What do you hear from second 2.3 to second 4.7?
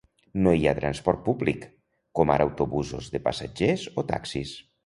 ara autobusos de passatgers o taxis.